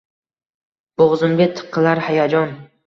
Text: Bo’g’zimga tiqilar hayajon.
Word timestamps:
Bo’g’zimga 1.03 1.49
tiqilar 1.61 2.05
hayajon. 2.09 2.61